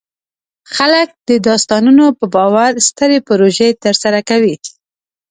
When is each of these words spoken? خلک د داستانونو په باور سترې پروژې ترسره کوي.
خلک 0.75 1.09
د 1.29 1.31
داستانونو 1.47 2.05
په 2.19 2.25
باور 2.35 2.71
سترې 2.87 3.19
پروژې 3.27 3.69
ترسره 3.83 4.19
کوي. 4.29 4.55